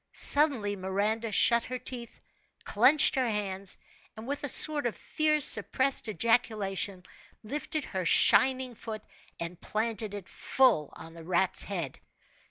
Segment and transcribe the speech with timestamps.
[0.13, 2.19] Suddenly, Miranda shut her teeth,
[2.63, 3.77] clenched her hands,
[4.17, 7.03] and with a sort of fierce suppressed ejaculation,
[7.43, 9.03] lifted her shining foot
[9.39, 11.99] and planted it full on the rat's head.